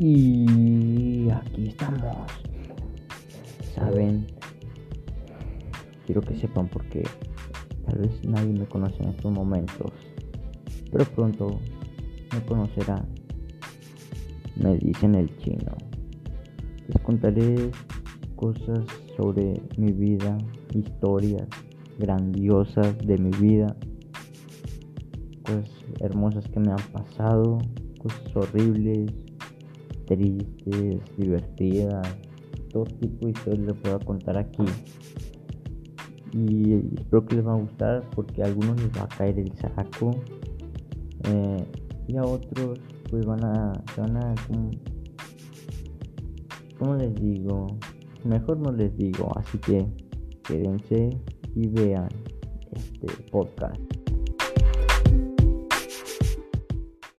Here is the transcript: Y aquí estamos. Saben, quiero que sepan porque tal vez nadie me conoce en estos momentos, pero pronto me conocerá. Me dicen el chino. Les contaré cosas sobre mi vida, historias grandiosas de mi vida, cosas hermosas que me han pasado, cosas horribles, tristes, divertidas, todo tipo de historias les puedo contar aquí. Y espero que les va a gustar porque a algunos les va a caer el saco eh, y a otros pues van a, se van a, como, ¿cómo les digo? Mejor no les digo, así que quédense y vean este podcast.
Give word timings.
Y 0.00 1.28
aquí 1.28 1.66
estamos. 1.66 2.30
Saben, 3.74 4.28
quiero 6.06 6.20
que 6.20 6.36
sepan 6.36 6.68
porque 6.68 7.02
tal 7.84 7.98
vez 7.98 8.24
nadie 8.24 8.52
me 8.52 8.66
conoce 8.66 9.02
en 9.02 9.08
estos 9.08 9.32
momentos, 9.32 9.90
pero 10.92 11.04
pronto 11.04 11.58
me 12.32 12.44
conocerá. 12.46 13.04
Me 14.54 14.76
dicen 14.76 15.16
el 15.16 15.36
chino. 15.38 15.76
Les 16.86 17.02
contaré 17.02 17.72
cosas 18.36 18.84
sobre 19.16 19.60
mi 19.78 19.90
vida, 19.90 20.38
historias 20.74 21.48
grandiosas 21.98 22.96
de 22.98 23.18
mi 23.18 23.30
vida, 23.30 23.74
cosas 25.42 25.68
hermosas 25.98 26.46
que 26.46 26.60
me 26.60 26.70
han 26.70 26.92
pasado, 26.92 27.58
cosas 27.98 28.36
horribles, 28.36 29.12
tristes, 30.08 31.00
divertidas, 31.16 32.16
todo 32.72 32.84
tipo 32.84 33.26
de 33.26 33.32
historias 33.32 33.66
les 33.66 33.76
puedo 33.76 34.00
contar 34.00 34.38
aquí. 34.38 34.64
Y 36.32 36.74
espero 36.98 37.24
que 37.26 37.36
les 37.36 37.46
va 37.46 37.52
a 37.52 37.56
gustar 37.56 38.10
porque 38.14 38.42
a 38.42 38.46
algunos 38.46 38.80
les 38.82 38.90
va 38.96 39.04
a 39.04 39.08
caer 39.08 39.38
el 39.38 39.52
saco 39.56 40.10
eh, 41.24 41.64
y 42.06 42.16
a 42.16 42.22
otros 42.22 42.78
pues 43.10 43.24
van 43.24 43.42
a, 43.44 43.72
se 43.94 44.00
van 44.02 44.16
a, 44.16 44.34
como, 44.46 44.70
¿cómo 46.78 46.94
les 46.96 47.14
digo? 47.14 47.78
Mejor 48.24 48.58
no 48.58 48.72
les 48.72 48.94
digo, 48.96 49.32
así 49.36 49.56
que 49.58 49.86
quédense 50.42 51.10
y 51.54 51.68
vean 51.68 52.08
este 52.72 53.22
podcast. 53.30 53.97